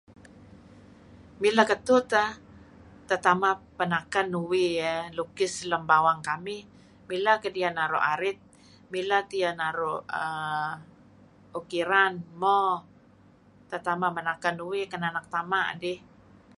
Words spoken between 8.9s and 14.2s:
milah tiyah naru' err ukiran mo tetamah